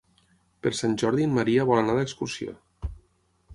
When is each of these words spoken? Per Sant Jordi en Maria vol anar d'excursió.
Per 0.63 0.71
Sant 0.77 0.95
Jordi 1.01 1.27
en 1.29 1.35
Maria 1.37 1.67
vol 1.73 1.83
anar 1.83 1.99
d'excursió. 2.01 2.57